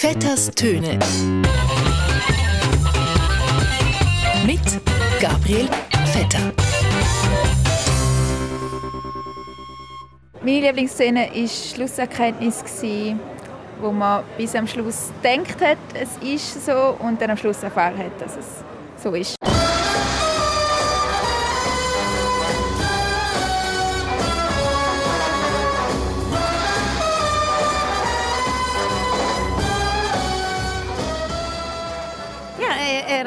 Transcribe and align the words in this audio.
Vetters 0.00 0.48
Töne. 0.54 0.96
Mit 4.46 4.60
Gabriel 5.20 5.68
Vetter. 6.12 6.52
Meine 10.40 10.60
Lieblingsszene 10.60 11.28
war 11.34 11.48
Schlusserkenntnis, 11.48 12.62
wo 13.80 13.90
man 13.90 14.22
bis 14.36 14.54
am 14.54 14.68
Schluss 14.68 15.10
denkt 15.24 15.60
hat, 15.60 15.78
es 15.94 16.10
ist 16.22 16.64
so 16.64 16.96
und 17.00 17.20
dann 17.20 17.30
am 17.30 17.36
Schluss 17.36 17.64
erfahren 17.64 17.98
hat, 17.98 18.20
dass 18.20 18.36
es 18.36 18.46
so 19.02 19.12
ist. 19.14 19.37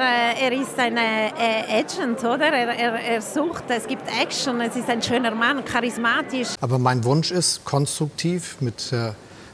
Er, 0.01 0.37
äh, 0.37 0.45
er 0.45 0.51
ist 0.51 0.77
ein 0.77 0.97
äh, 0.97 1.79
Agent, 1.79 2.19
oder? 2.19 2.47
Er, 2.47 2.67
er, 2.77 2.93
er 2.93 3.21
sucht, 3.21 3.63
es 3.69 3.87
gibt 3.87 4.03
Action, 4.21 4.59
es 4.61 4.75
ist 4.75 4.89
ein 4.89 5.01
schöner 5.01 5.31
Mann, 5.31 5.63
charismatisch. 5.63 6.49
Aber 6.59 6.79
mein 6.79 7.03
Wunsch 7.03 7.31
ist, 7.31 7.63
konstruktiv, 7.65 8.57
mit 8.59 8.91
äh, 8.91 9.11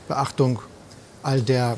Beachtung 0.08 0.60
all 1.24 1.42
der 1.42 1.78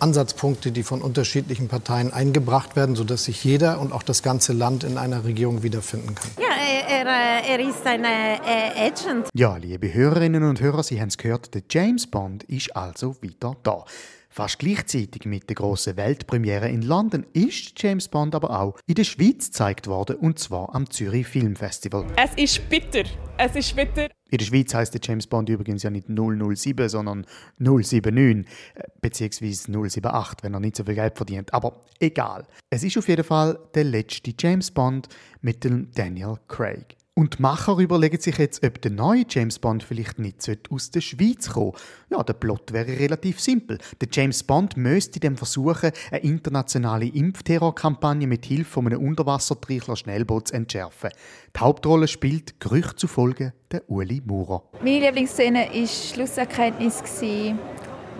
Ansatzpunkte, 0.00 0.70
die 0.70 0.84
von 0.84 1.02
unterschiedlichen 1.02 1.68
Parteien 1.68 2.12
eingebracht 2.12 2.76
werden, 2.76 2.94
sodass 2.94 3.24
sich 3.24 3.42
jeder 3.42 3.80
und 3.80 3.92
auch 3.92 4.04
das 4.04 4.22
ganze 4.22 4.52
Land 4.52 4.84
in 4.84 4.96
einer 4.96 5.24
Regierung 5.24 5.64
wiederfinden 5.64 6.14
kann. 6.14 6.30
Ja, 6.38 6.54
er, 6.88 7.06
er, 7.06 7.58
er 7.58 7.68
ist 7.68 7.84
ein 7.84 8.04
Agent. 8.04 9.28
Ja, 9.34 9.56
liebe 9.56 9.92
Hörerinnen 9.92 10.44
und 10.44 10.60
Hörer, 10.60 10.84
Sie 10.84 11.00
haben 11.00 11.08
es 11.08 11.18
gehört, 11.18 11.52
der 11.54 11.62
James 11.68 12.06
Bond 12.06 12.44
ist 12.44 12.76
also 12.76 13.16
wieder 13.20 13.56
da. 13.64 13.84
Fast 14.30 14.58
gleichzeitig 14.58 15.24
mit 15.24 15.48
der 15.48 15.56
grossen 15.56 15.96
Weltpremiere 15.96 16.68
in 16.68 16.82
London 16.82 17.26
ist 17.32 17.72
James 17.82 18.08
Bond 18.08 18.34
aber 18.34 18.60
auch 18.60 18.78
in 18.86 18.94
der 18.94 19.04
Schweiz 19.04 19.46
gezeigt 19.46 19.86
worden, 19.86 20.16
und 20.16 20.38
zwar 20.38 20.74
am 20.74 20.88
Zürich 20.90 21.26
Filmfestival. 21.26 22.06
Es 22.16 22.34
ist 22.36 22.68
bitter. 22.68 23.04
Es 23.38 23.56
ist 23.56 23.74
bitter. 23.74 24.08
In 24.30 24.38
der 24.38 24.44
Schweiz 24.44 24.74
heißt 24.74 24.92
der 24.92 25.00
James 25.02 25.26
Bond 25.26 25.48
übrigens 25.48 25.82
ja 25.82 25.90
nicht 25.90 26.08
007, 26.08 26.88
sondern 26.88 27.26
079 27.58 28.46
äh, 28.74 28.82
beziehungsweise 29.00 29.72
078, 29.72 30.42
wenn 30.42 30.54
er 30.54 30.60
nicht 30.60 30.76
so 30.76 30.84
viel 30.84 30.94
Geld 30.94 31.16
verdient. 31.16 31.54
Aber 31.54 31.80
egal. 31.98 32.46
Es 32.68 32.84
ist 32.84 32.98
auf 32.98 33.08
jeden 33.08 33.24
Fall 33.24 33.58
der 33.74 33.84
letzte 33.84 34.34
James 34.38 34.70
Bond 34.70 35.08
mit 35.40 35.64
dem 35.64 35.90
Daniel 35.92 36.34
Craig. 36.46 36.97
Und 37.18 37.38
die 37.38 37.42
Macher 37.42 37.78
überlegen 37.78 38.20
sich 38.20 38.38
jetzt, 38.38 38.64
ob 38.64 38.80
der 38.80 38.92
neue 38.92 39.24
James 39.28 39.58
Bond 39.58 39.82
vielleicht 39.82 40.20
nicht 40.20 40.48
aus 40.70 40.92
der 40.92 41.00
Schweiz 41.00 41.50
kommen 41.50 41.72
Ja, 42.10 42.22
der 42.22 42.34
Plot 42.34 42.72
wäre 42.72 42.96
relativ 42.96 43.40
simpel. 43.40 43.78
Der 44.00 44.06
James 44.12 44.44
Bond 44.44 44.76
müsste 44.76 45.18
dem 45.18 45.36
versuchen, 45.36 45.90
eine 46.12 46.20
internationale 46.20 47.06
Impfterrorkampagne 47.06 48.28
mit 48.28 48.46
Hilfe 48.46 48.70
von 48.70 48.86
einem 48.86 49.04
Unterwassertrichler 49.04 49.96
Schnellboot 49.96 50.46
zu 50.46 50.54
entschärfen. 50.54 51.10
Die 51.56 51.58
Hauptrolle 51.58 52.06
spielt 52.06 52.60
Gerücht 52.60 53.00
zufolge 53.00 53.52
der 53.72 53.82
Uli 53.90 54.22
Maurer. 54.24 54.62
Meine 54.80 55.06
Lieblingsszene 55.06 55.58
war 55.58 55.72
die 55.72 55.88
Schlusserkenntnis, 55.88 57.02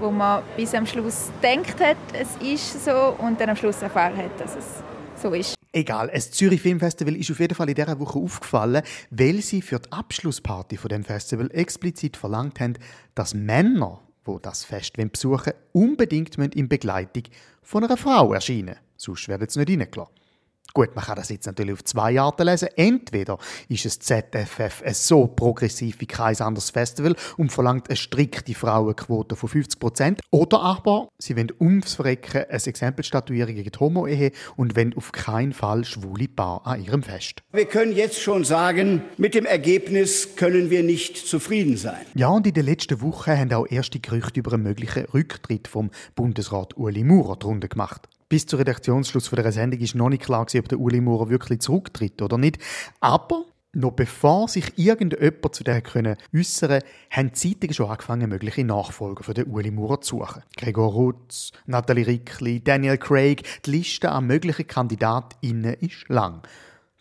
wo 0.00 0.10
man 0.10 0.42
bis 0.56 0.74
am 0.74 0.86
Schluss 0.86 1.30
denkt 1.40 1.78
hat, 1.78 1.98
es 2.14 2.30
ist 2.44 2.84
so 2.84 3.14
und 3.18 3.40
dann 3.40 3.50
am 3.50 3.54
Schluss 3.54 3.80
erfahren 3.80 4.16
hat, 4.16 4.40
dass 4.40 4.56
es 4.56 4.64
so 5.22 5.32
ist. 5.34 5.57
Egal, 5.72 6.10
das 6.12 6.30
Zürich 6.30 6.62
Filmfestival 6.62 7.14
ist 7.14 7.30
auf 7.30 7.40
jeden 7.40 7.54
Fall 7.54 7.68
in 7.68 7.74
dieser 7.74 8.00
Woche 8.00 8.18
aufgefallen, 8.18 8.82
weil 9.10 9.42
sie 9.42 9.60
für 9.60 9.78
die 9.78 9.92
Abschlussparty 9.92 10.78
von 10.78 10.88
dem 10.88 11.04
Festival 11.04 11.50
explizit 11.52 12.16
verlangt 12.16 12.58
haben, 12.58 12.74
dass 13.14 13.34
Männer, 13.34 14.00
wo 14.24 14.38
das 14.38 14.64
Fest 14.64 14.94
besuchen 14.94 15.52
unbedingt 15.72 16.38
in 16.38 16.68
Begleitung 16.68 17.24
von 17.62 17.84
einer 17.84 17.98
Frau 17.98 18.32
erscheinen. 18.32 18.76
Sonst 18.96 19.28
werden 19.28 19.48
sie 19.48 19.60
nicht 19.60 19.70
reingelassen. 19.70 20.14
Gut, 20.78 20.94
man 20.94 21.04
kann 21.04 21.16
das 21.16 21.28
jetzt 21.28 21.44
natürlich 21.44 21.72
auf 21.72 21.82
zwei 21.82 22.20
Arten 22.20 22.46
lesen. 22.46 22.68
Entweder 22.76 23.38
ist 23.68 23.84
es 23.84 23.98
ZFF 23.98 24.84
so 24.92 25.26
progressiv 25.26 26.00
wie 26.00 26.06
kein 26.06 26.36
anderes 26.36 26.70
Festival 26.70 27.16
und 27.36 27.50
verlangt 27.50 27.88
eine 27.88 27.96
strikte 27.96 28.54
Frauenquote 28.54 29.34
von 29.34 29.48
50 29.48 29.80
Prozent. 29.80 30.20
Oder 30.30 30.60
aber 30.60 31.08
sie 31.18 31.36
wollen 31.36 31.50
ums 31.58 31.94
Verrecken 31.94 32.44
ein 32.48 32.60
Exempel 32.64 33.04
statuieren 33.04 33.56
gegen 33.56 33.72
die 33.72 33.76
Homo-Ehe 33.76 34.30
und 34.54 34.76
wollen 34.76 34.96
auf 34.96 35.10
keinen 35.10 35.52
Fall 35.52 35.84
schwule 35.84 36.28
Paar 36.28 36.64
an 36.64 36.84
ihrem 36.84 37.02
Fest. 37.02 37.42
Wir 37.50 37.66
können 37.66 37.90
jetzt 37.90 38.20
schon 38.20 38.44
sagen, 38.44 39.02
mit 39.16 39.34
dem 39.34 39.46
Ergebnis 39.46 40.36
können 40.36 40.70
wir 40.70 40.84
nicht 40.84 41.16
zufrieden 41.16 41.76
sein. 41.76 42.06
Ja, 42.14 42.28
und 42.28 42.46
in 42.46 42.54
den 42.54 42.66
letzten 42.66 43.02
Wochen 43.02 43.32
haben 43.32 43.52
auch 43.52 43.66
erste 43.68 43.98
Gerüchte 43.98 44.38
über 44.38 44.52
einen 44.52 44.62
möglichen 44.62 45.06
Rücktritt 45.06 45.66
vom 45.66 45.90
Bundesrat 46.14 46.76
Uli 46.76 47.02
Maurer 47.02 47.34
drunter 47.34 47.66
gemacht. 47.66 48.08
Bis 48.28 48.44
zum 48.44 48.58
Redaktionsschluss 48.58 49.30
dieser 49.30 49.52
Sendung 49.52 49.80
ist 49.80 49.94
noch 49.94 50.10
nicht 50.10 50.22
klar, 50.22 50.42
ob 50.42 50.68
der 50.68 50.78
Uli 50.78 51.00
Maurer 51.00 51.30
wirklich 51.30 51.60
zurücktritt 51.60 52.20
oder 52.20 52.36
nicht. 52.36 52.58
Aber 53.00 53.46
noch 53.72 53.92
bevor 53.92 54.48
sich 54.48 54.76
irgendjemand 54.76 55.54
zu 55.54 55.64
dem 55.64 55.82
können 55.82 56.16
äußern 56.34 56.82
haben 57.10 57.28
die 57.28 57.32
Zeitungen 57.32 57.72
schon 57.72 57.88
angefangen, 57.88 58.28
mögliche 58.28 58.64
Nachfolger 58.64 59.24
für 59.24 59.32
den 59.32 59.46
Uli 59.46 59.70
Maurer 59.70 60.02
zu 60.02 60.18
suchen. 60.18 60.42
Gregor 60.58 60.92
Rutz, 60.92 61.52
Nathalie 61.64 62.06
Rickli, 62.06 62.62
Daniel 62.62 62.98
Craig, 62.98 63.44
die 63.64 63.70
Liste 63.70 64.10
an 64.10 64.26
möglichen 64.26 64.66
KandidatInnen 64.66 65.74
ist 65.74 66.08
lang. 66.08 66.42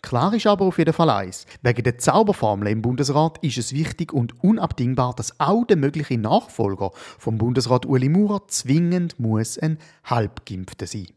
Klar 0.08 0.32
ist 0.32 0.46
aber 0.46 0.64
auf 0.64 0.78
jeden 0.78 0.94
Fall 0.94 1.10
eins. 1.10 1.44
Wegen 1.60 1.82
der 1.82 1.98
Zauberformel 1.98 2.68
im 2.68 2.80
Bundesrat 2.80 3.36
ist 3.44 3.58
es 3.58 3.74
wichtig 3.74 4.14
und 4.14 4.42
unabdingbar, 4.42 5.14
dass 5.14 5.38
auch 5.38 5.66
der 5.66 5.76
mögliche 5.76 6.16
Nachfolger 6.16 6.92
vom 6.94 7.36
Bundesrat 7.36 7.84
Uli 7.84 8.08
Maurer 8.08 8.48
zwingend 8.48 9.20
muss 9.20 9.58
ein 9.58 9.76
Halbgimpfter 10.04 10.86
sein. 10.86 11.08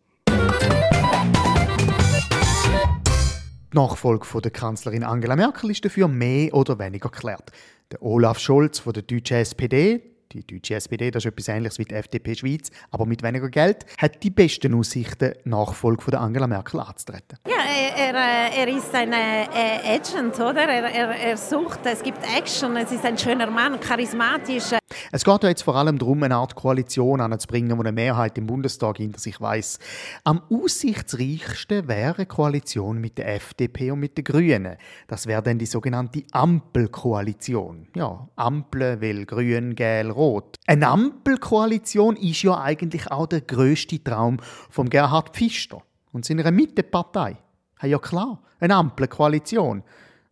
Die 3.71 3.77
Nachfolge 3.77 4.25
von 4.25 4.41
der 4.41 4.51
Kanzlerin 4.51 5.05
Angela 5.05 5.37
Merkel 5.37 5.71
ist 5.71 5.85
dafür 5.85 6.09
mehr 6.09 6.53
oder 6.53 6.77
weniger 6.77 7.07
geklärt. 7.07 7.49
Der 7.93 8.03
Olaf 8.03 8.39
Scholz 8.39 8.79
von 8.79 8.91
der 8.91 9.03
deutschen 9.03 9.37
SPD, 9.37 10.01
die 10.33 10.45
deutsche 10.45 10.75
SPD, 10.75 11.11
das 11.11 11.25
ist 11.25 11.31
etwas 11.31 11.47
ähnliches 11.47 11.79
wie 11.79 11.85
die 11.85 11.95
FDP 11.95 12.35
Schweiz, 12.35 12.69
aber 12.89 13.05
mit 13.05 13.23
weniger 13.23 13.49
Geld, 13.49 13.85
hat 13.97 14.23
die 14.23 14.29
besten 14.29 14.73
Aussichten, 14.73 15.33
Nachfolge 15.43 16.01
von 16.01 16.15
Angela 16.15 16.47
Merkel 16.47 16.79
anzutreten. 16.79 17.37
Ja, 17.47 17.53
er, 17.97 18.13
er, 18.13 18.57
er 18.57 18.67
ist 18.67 18.93
ein 18.93 19.13
äh, 19.13 19.95
Agent, 19.95 20.35
oder? 20.39 20.63
Er, 20.63 20.83
er, 20.83 21.09
er 21.09 21.37
sucht, 21.37 21.79
es 21.85 22.01
gibt 22.01 22.19
Action, 22.37 22.75
es 22.77 22.91
ist 22.91 23.05
ein 23.05 23.17
schöner 23.17 23.49
Mann, 23.49 23.79
charismatisch. 23.79 24.80
Es 25.13 25.25
geht 25.25 25.43
ja 25.43 25.49
jetzt 25.49 25.63
vor 25.63 25.75
allem 25.75 25.97
darum, 25.97 26.23
eine 26.23 26.37
Art 26.37 26.55
Koalition 26.55 27.19
anzubringen, 27.19 27.77
die 27.77 27.79
eine 27.79 27.91
Mehrheit 27.91 28.37
im 28.37 28.47
Bundestag 28.47 28.95
hinter 28.95 29.19
sich 29.19 29.41
weiß. 29.41 29.79
Am 30.23 30.41
aussichtsreichsten 30.49 31.89
wäre 31.89 32.15
eine 32.15 32.25
Koalition 32.27 33.01
mit 33.01 33.17
der 33.17 33.35
FDP 33.35 33.91
und 33.91 33.99
mit 33.99 34.17
den 34.17 34.23
Grünen. 34.23 34.77
Das 35.07 35.27
wäre 35.27 35.43
dann 35.43 35.59
die 35.59 35.65
sogenannte 35.65 36.23
Ampelkoalition. 36.31 37.89
Ja, 37.93 38.29
Ampel, 38.37 39.01
weil 39.01 39.25
Grün, 39.25 39.75
Gel, 39.75 40.11
Rot. 40.11 40.55
Eine 40.65 40.87
Ampelkoalition 40.87 42.15
ist 42.15 42.43
ja 42.43 42.61
eigentlich 42.61 43.11
auch 43.11 43.27
der 43.27 43.41
größte 43.41 44.01
Traum 44.01 44.37
von 44.69 44.89
Gerhard 44.89 45.35
Pfister 45.35 45.81
und 46.13 46.23
seiner 46.23 46.49
Mittepartei. 46.51 47.35
Ja 47.81 47.99
klar, 47.99 48.41
eine 48.61 48.75
Ampelkoalition. 48.75 49.83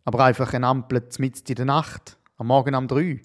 Aber 0.06 0.24
einfach 0.24 0.54
eine 0.54 0.66
Ampel 0.66 1.06
mitten 1.18 1.48
in 1.48 1.54
der 1.54 1.64
Nacht, 1.66 2.16
am 2.38 2.46
Morgen 2.46 2.74
um 2.74 2.88
drei. 2.88 3.20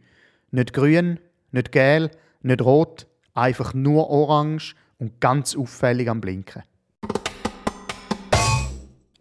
Nicht 0.51 0.73
grün, 0.73 1.19
nicht 1.55 1.71
gel, 1.71 2.11
nicht 2.43 2.61
rot, 2.61 3.07
einfach 3.33 3.73
nur 3.73 4.09
orange 4.09 4.75
und 4.99 5.19
ganz 5.19 5.55
auffällig 5.55 6.07
am 6.09 6.21
Blinken. 6.21 6.61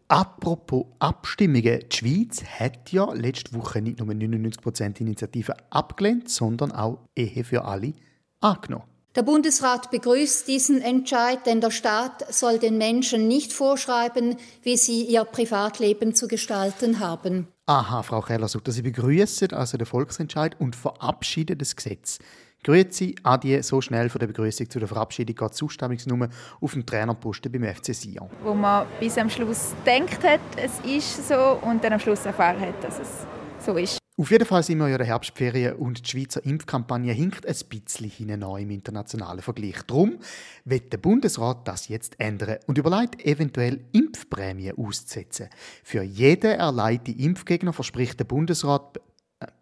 Apropos 0.09 0.85
Abstimmungen, 0.99 1.81
die 1.91 1.97
Schweiz 1.97 2.45
hat 2.45 2.93
ja 2.93 3.11
letzte 3.13 3.55
Woche 3.55 3.81
nicht 3.81 3.99
nur 3.99 4.09
99% 4.09 5.01
Initiative 5.01 5.55
abgelehnt, 5.71 6.29
sondern 6.29 6.73
auch 6.73 6.99
Ehe 7.17 7.43
für 7.43 7.65
alle 7.65 7.95
angenommen. 8.41 8.85
Der 9.17 9.23
Bundesrat 9.23 9.91
begrüßt 9.91 10.47
diesen 10.47 10.83
Entscheid, 10.83 11.47
denn 11.47 11.61
der 11.61 11.71
Staat 11.71 12.33
soll 12.35 12.59
den 12.59 12.79
Menschen 12.79 13.29
nicht 13.29 13.53
vorschreiben, 13.53 14.37
wie 14.63 14.77
sie 14.77 15.05
ihr 15.05 15.25
Privatleben 15.25 16.15
zu 16.15 16.29
gestalten 16.29 16.99
haben. 16.99 17.49
Aha, 17.67 18.03
Frau 18.03 18.21
Keller 18.21 18.47
sagt, 18.47 18.71
Sie 18.71 18.83
begrüßen 18.83 19.55
also 19.55 19.79
den 19.79 19.87
Volksentscheid 19.87 20.55
und 20.61 20.77
verabschieden 20.77 21.57
das 21.57 21.75
Gesetz. 21.75 22.19
Grüezi, 22.63 23.15
Adie, 23.23 23.63
so 23.63 23.81
schnell 23.81 24.11
von 24.11 24.19
der 24.19 24.27
Begrüßung 24.27 24.69
zu 24.69 24.79
der 24.81 24.89
Verabschiedung 24.89 25.35
geht 25.35 25.51
die 25.51 25.55
Zustimmungsnummer 25.55 26.29
auf 26.61 26.75
dem 26.75 26.85
Trainerposten 26.85 27.51
beim 27.51 27.65
FC 27.65 27.95
Sion. 27.95 28.29
Wo 28.43 28.53
man 28.53 28.87
bis 29.01 29.17
am 29.17 29.31
Schluss 29.31 29.75
denkt 29.87 30.23
hat, 30.25 30.41
es 30.57 30.79
ist 30.81 31.27
so 31.27 31.59
und 31.63 31.83
dann 31.83 31.95
am 31.95 32.01
Schluss 32.01 32.27
erfahren 32.27 32.61
hat, 32.61 32.85
dass 32.85 32.99
es 32.99 33.27
so 33.59 33.75
ist. 33.79 34.04
Auf 34.17 34.31
jeden 34.31 34.47
Fall 34.47 34.63
sind 34.63 34.79
wir 34.79 34.87
ja 34.87 34.95
in 34.95 34.99
der 34.99 35.09
Herbstferien 35.09 35.75
und 35.75 36.07
die 36.07 36.09
Schweizer 36.09 36.45
Impfkampagne 36.45 37.13
hinkt 37.13 37.49
ein 37.49 37.57
bisschen 37.69 38.09
hinein 38.09 38.63
im 38.63 38.71
internationalen 38.71 39.43
Vergleich. 39.43 39.83
Darum 39.89 40.21
wird 40.65 40.93
der 40.93 40.99
Bundesrat 40.99 41.67
das 41.67 41.89
jetzt 41.89 42.21
ändern 42.21 42.59
und 42.69 42.79
überlegt, 42.79 43.27
eventuell 43.27 43.81
Impfprämien 43.91 44.79
auszusetzen. 44.79 45.49
Für 45.83 46.05
jeden 46.05 46.53
erleideten 46.53 47.19
Impfgegner 47.19 47.73
verspricht 47.73 48.21
der 48.21 48.25
Bundesrat 48.25 49.01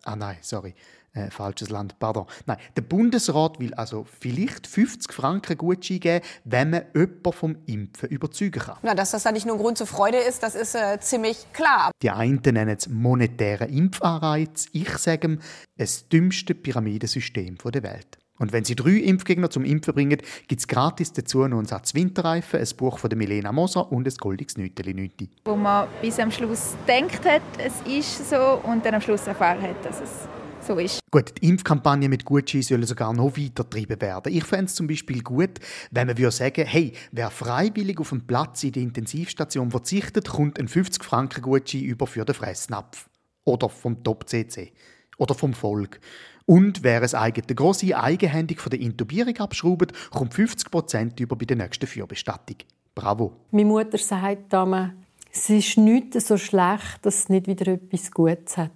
ah 0.05 0.17
nein, 0.17 0.37
sorry. 0.41 0.75
Äh, 1.15 1.31
falsches 1.31 1.69
Land, 1.69 1.99
pardon. 1.99 2.25
Nein, 2.47 2.57
der 2.75 2.81
Bundesrat 2.81 3.61
will 3.61 3.75
also 3.75 4.07
vielleicht 4.19 4.67
50 4.67 5.13
Franken 5.13 5.59
Gutschein 5.59 6.01
geben, 6.01 6.25
wenn 6.45 6.71
man 6.71 6.85
jemanden 6.95 7.33
vom 7.33 7.57
Impfen 7.67 8.09
überzeugen 8.09 8.63
kann. 8.63 8.79
Na, 8.81 8.95
dass 8.95 9.11
das 9.11 9.25
da 9.25 9.31
nicht 9.31 9.45
nur 9.45 9.57
ein 9.57 9.61
Grund 9.61 9.77
zur 9.77 9.87
Freude 9.87 10.17
ist, 10.17 10.43
das 10.43 10.55
ist 10.55 10.75
äh, 10.75 10.99
ziemlich 11.01 11.53
klar. 11.53 11.91
Die 12.01 12.11
einen 12.11 12.41
nennen 12.43 12.79
es 12.79 12.89
monetären 12.89 13.69
Impfanreiz. 13.69 14.69
Ich 14.73 14.89
sage 14.97 15.29
ihm, 15.29 15.41
das 15.77 16.09
dümmste 16.09 16.55
Pyramidensystem 16.55 17.59
der 17.63 17.83
Welt. 17.83 18.22
Und 18.39 18.53
wenn 18.53 18.65
Sie 18.65 18.75
drei 18.75 18.93
Impfgegner 18.93 19.51
zum 19.51 19.65
Impfen 19.65 19.95
bringen, 19.95 20.19
gibt 20.49 20.61
es 20.61 20.67
gratis 20.67 21.13
dazu 21.13 21.47
noch 21.47 21.59
einen 21.59 21.67
Satz 21.67 21.95
Winterreifen, 21.95 22.61
ein 22.61 22.69
Buch 22.77 22.99
von 22.99 23.11
Milena 23.17 23.53
Moser 23.53 23.93
und 23.93 24.07
ein 24.07 24.15
goldiges 24.19 24.57
Nüteli 24.57 24.95
Nüti. 24.95 25.29
Wo 25.45 25.55
man 25.55 25.89
bis 26.01 26.19
am 26.19 26.31
Schluss 26.31 26.75
denkt 26.89 27.25
hat, 27.25 27.43
es 27.59 27.75
ist 27.87 28.31
so 28.31 28.61
und 28.65 28.85
dann 28.85 28.95
am 28.95 29.01
Schluss 29.01 29.27
erfahren 29.27 29.63
hat, 29.63 29.85
dass 29.85 30.01
es 30.01 30.29
so 30.67 30.79
ist. 30.79 31.01
Gut, 31.11 31.35
die 31.41 31.49
Impfkampagne 31.49 32.09
mit 32.09 32.25
Gutschein 32.25 32.63
soll 32.63 32.87
sogar 32.87 33.13
noch 33.13 33.37
weiter 33.37 33.65
getrieben 33.65 34.01
werden. 34.01 34.33
Ich 34.33 34.45
fände 34.45 34.67
es 34.67 34.75
zum 34.75 34.87
Beispiel 34.87 35.23
gut, 35.23 35.59
wenn 35.91 36.07
man 36.07 36.17
würde 36.17 36.31
sagen, 36.31 36.65
hey, 36.65 36.93
wer 37.11 37.31
freiwillig 37.31 37.99
auf 38.01 38.13
einen 38.13 38.27
Platz 38.27 38.65
in 38.65 38.73
der 38.73 38.83
Intensivstation 38.83 39.71
verzichtet, 39.71 40.29
kommt 40.29 40.59
ein 40.59 40.69
50 40.69 41.05
Franken 41.05 41.43
Gutschein 41.43 41.83
über 41.83 42.07
für 42.07 42.25
den 42.25 42.35
Fressnapf. 42.35 43.09
Oder 43.45 43.69
vom 43.69 44.03
Top-CC. 44.03 44.73
Oder 45.19 45.35
vom 45.35 45.53
Volk. 45.53 46.01
Und 46.47 46.83
wer 46.83 47.03
es 47.03 47.15
eigene 47.15 47.55
grosse 47.55 47.97
eigenhändig 47.97 48.61
von 48.61 48.71
der 48.71 48.81
Intubierung 48.81 49.37
abschraubt, 49.39 49.93
kommt 50.11 50.35
50% 50.35 51.21
über 51.21 51.37
bei 51.37 51.45
der 51.45 51.57
nächsten 51.57 51.87
Fürbestattung. 51.87 52.57
Bravo. 52.95 53.33
Meine 53.51 53.69
Mutter 53.69 53.99
sagt 53.99 54.53
damals, 54.53 54.93
es 55.33 55.49
ist 55.49 55.79
nicht 55.79 56.21
so 56.21 56.37
schlecht, 56.37 56.99
dass 57.03 57.21
es 57.21 57.29
nicht 57.29 57.47
wieder 57.47 57.73
etwas 57.73 58.11
Gutes 58.11 58.57
hat. 58.59 58.71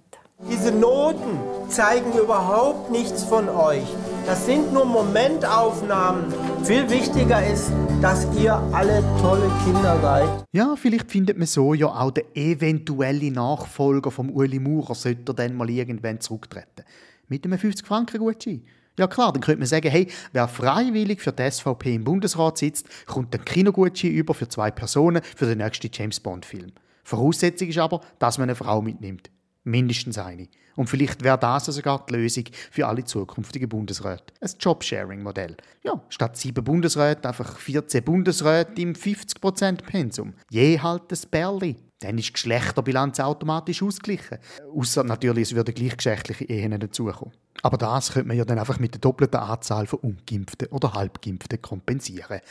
Diese 0.49 0.71
Noten 0.71 1.39
zeigen 1.67 2.13
überhaupt 2.13 2.91
nichts 2.91 3.23
von 3.23 3.49
euch. 3.49 3.87
Das 4.25 4.45
sind 4.45 4.71
nur 4.71 4.85
Momentaufnahmen. 4.85 6.31
Viel 6.63 6.87
wichtiger 6.91 7.45
ist, 7.45 7.71
dass 8.01 8.27
ihr 8.37 8.53
alle 8.71 9.03
tolle 9.19 9.49
Kinder 9.65 9.99
seid. 9.99 10.29
Ja, 10.51 10.75
vielleicht 10.75 11.11
findet 11.11 11.37
man 11.39 11.47
so 11.47 11.73
ja 11.73 11.87
auch 11.87 12.11
den 12.11 12.25
eventuellen 12.35 13.33
Nachfolger 13.33 14.11
vom 14.11 14.29
Uli 14.29 14.59
Maurer, 14.59 14.93
sollte 14.93 15.31
er 15.31 15.35
dann 15.35 15.55
mal 15.55 15.69
irgendwann 15.69 16.19
zurücktreten 16.21 16.83
mit 17.27 17.45
einem 17.45 17.59
50-Franken-Gutschein. 17.59 18.63
Ja 18.97 19.07
klar, 19.07 19.31
dann 19.31 19.41
könnte 19.41 19.59
man 19.59 19.67
sagen, 19.67 19.89
hey, 19.91 20.07
wer 20.33 20.47
freiwillig 20.47 21.21
für 21.21 21.31
die 21.31 21.49
SVP 21.49 21.95
im 21.95 22.03
Bundesrat 22.03 22.57
sitzt, 22.57 22.87
kommt 23.05 23.33
ein 23.35 23.45
Kinogutschein 23.45 24.11
über 24.11 24.33
für 24.33 24.49
zwei 24.49 24.71
Personen 24.71 25.21
für 25.35 25.45
den 25.45 25.59
nächsten 25.59 25.89
James 25.93 26.19
Bond-Film. 26.19 26.71
Voraussetzung 27.03 27.67
ist 27.67 27.77
aber, 27.77 28.01
dass 28.19 28.37
man 28.39 28.49
eine 28.49 28.55
Frau 28.55 28.81
mitnimmt. 28.81 29.29
Mindestens 29.63 30.17
eine. 30.17 30.47
Und 30.75 30.89
vielleicht 30.89 31.23
wäre 31.23 31.37
das 31.37 31.65
sogar 31.65 32.05
die 32.05 32.13
Lösung 32.13 32.45
für 32.71 32.87
alle 32.87 33.03
zukünftigen 33.03 33.69
Bundesräte. 33.69 34.33
Ein 34.39 34.51
Jobsharing-Modell. 34.59 35.57
Ja, 35.83 36.01
statt 36.09 36.37
sieben 36.37 36.63
Bundesräten 36.63 37.25
einfach 37.25 37.57
14 37.57 38.03
Bundesräte 38.03 38.81
im 38.81 38.93
50% 38.93 39.83
Pensum. 39.83 40.33
Je 40.49 40.79
halt 40.79 41.03
das 41.09 41.25
Bärli. 41.25 41.75
Dann 41.99 42.17
ist 42.17 42.27
die 42.27 42.33
Geschlechterbilanz 42.33 43.19
automatisch 43.19 43.81
ausgeglichen. 43.81 44.37
Außer 44.75 45.03
natürlich, 45.03 45.49
es 45.49 45.55
würden 45.55 45.73
gleichgeschlechtliche 45.73 46.45
Ehen 46.45 46.79
dazukommen. 46.79 47.33
Aber 47.63 47.77
das 47.77 48.13
könnte 48.13 48.27
man 48.27 48.37
ja 48.37 48.45
dann 48.45 48.59
einfach 48.59 48.77
mit 48.77 48.93
der 48.93 49.01
doppelten 49.01 49.39
Anzahl 49.39 49.87
von 49.87 49.99
Ungeimpften 49.99 50.67
oder 50.67 50.93
Halbgeimpften 50.93 51.59
kompensieren. 51.59 52.41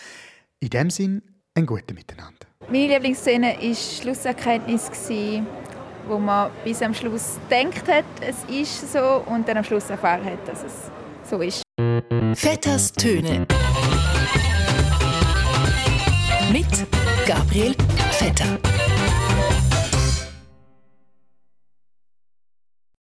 In 0.58 0.70
dem 0.70 0.90
Sinn, 0.90 1.22
ein 1.54 1.64
gutes 1.64 1.94
Miteinander. 1.94 2.46
Meine 2.68 2.94
Lieblingsszene 2.94 3.56
war 3.60 3.74
Schlusserkenntnis, 3.74 4.90
wo 6.08 6.18
man 6.18 6.50
bis 6.64 6.82
am 6.82 6.92
Schluss 6.92 7.38
denkt 7.48 7.86
hat, 7.88 8.04
es 8.20 8.44
ist 8.52 8.92
so 8.92 9.24
und 9.26 9.46
dann 9.46 9.58
am 9.58 9.64
Schluss 9.64 9.88
erfahren 9.90 10.24
hat, 10.24 10.48
dass 10.48 10.64
es 10.64 10.90
so 11.28 11.40
ist. 11.40 11.62
Vetters 12.34 12.92
Töne 12.92 13.46
mit 16.52 16.86
Gabriel 17.26 17.74
Vetter. 18.10 18.58